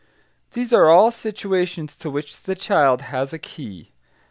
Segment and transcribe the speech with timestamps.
[0.53, 3.91] These are all situations to which the child has a key.